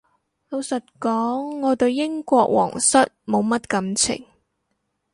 [0.49, 4.25] 老實講我對英國皇室冇乜感情